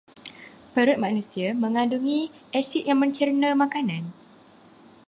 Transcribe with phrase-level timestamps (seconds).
[0.73, 2.19] Perut manusia megandungi
[2.59, 4.03] asid yang mencerna makanan.